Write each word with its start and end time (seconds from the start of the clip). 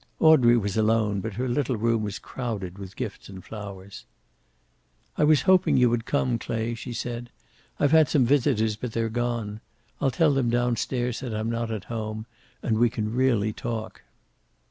Audrey 0.19 0.57
was 0.57 0.75
alone, 0.77 1.19
but 1.21 1.35
her 1.35 1.47
little 1.47 1.77
room 1.77 2.01
was 2.01 2.17
crowded 2.17 2.79
with 2.79 2.95
gifts 2.95 3.29
and 3.29 3.45
flowers. 3.45 4.05
"I 5.15 5.23
was 5.23 5.43
hoping 5.43 5.77
you 5.77 5.91
would 5.91 6.05
come, 6.07 6.39
Clay," 6.39 6.73
she 6.73 6.91
said. 6.91 7.29
"I've 7.79 7.91
had 7.91 8.09
some 8.09 8.25
visitors, 8.25 8.75
but 8.75 8.93
they're 8.93 9.09
gone. 9.09 9.61
I'll 10.01 10.09
tell 10.09 10.33
them 10.33 10.49
down 10.49 10.75
stairs 10.75 11.19
that 11.19 11.35
I'm 11.35 11.51
not 11.51 11.69
at 11.69 11.83
home, 11.83 12.25
and 12.63 12.79
we 12.79 12.89
can 12.89 13.13
really 13.13 13.53
talk." 13.53 14.01